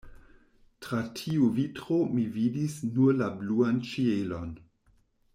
[0.85, 4.49] Tra tiu vitro mi vidis nur la bluan ĉielon.